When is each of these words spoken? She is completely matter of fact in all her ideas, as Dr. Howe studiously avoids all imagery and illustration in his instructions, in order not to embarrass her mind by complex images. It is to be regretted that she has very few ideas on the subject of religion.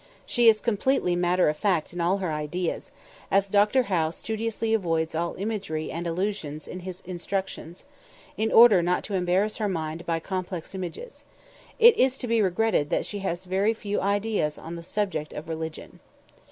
She 0.25 0.47
is 0.47 0.61
completely 0.61 1.15
matter 1.15 1.47
of 1.47 1.55
fact 1.57 1.93
in 1.93 2.01
all 2.01 2.17
her 2.17 2.31
ideas, 2.31 2.89
as 3.29 3.49
Dr. 3.51 3.83
Howe 3.83 4.09
studiously 4.09 4.73
avoids 4.73 5.13
all 5.13 5.35
imagery 5.35 5.91
and 5.91 6.07
illustration 6.07 6.59
in 6.71 6.79
his 6.79 7.01
instructions, 7.01 7.85
in 8.35 8.51
order 8.51 8.81
not 8.81 9.03
to 9.03 9.13
embarrass 9.13 9.57
her 9.57 9.69
mind 9.69 10.07
by 10.07 10.19
complex 10.19 10.73
images. 10.73 11.23
It 11.77 11.95
is 11.97 12.17
to 12.17 12.27
be 12.27 12.41
regretted 12.41 12.89
that 12.89 13.05
she 13.05 13.19
has 13.19 13.45
very 13.45 13.75
few 13.75 14.01
ideas 14.01 14.57
on 14.57 14.73
the 14.75 14.81
subject 14.81 15.33
of 15.33 15.47
religion. 15.47 15.99